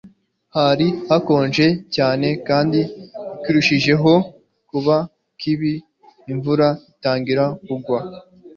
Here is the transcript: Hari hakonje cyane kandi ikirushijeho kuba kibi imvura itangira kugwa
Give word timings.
Hari 0.55 0.87
hakonje 1.09 1.65
cyane 1.95 2.27
kandi 2.47 2.79
ikirushijeho 3.35 4.11
kuba 4.69 4.95
kibi 5.39 5.73
imvura 6.31 6.67
itangira 6.91 7.43
kugwa 7.65 7.99